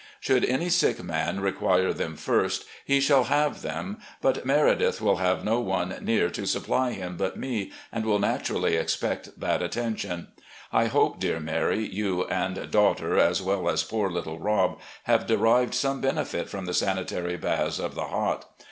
[0.19, 5.43] Should any sick man require them first, he shall have them, but Meredith will have
[5.43, 10.29] no one near to supply him but me, and will naturally expect that attention.
[10.73, 15.75] I hope, dear Mary, you and daughter, as well as poor little Rob, have derived
[15.75, 18.49] some benefit from the sanitary baths of the Hot.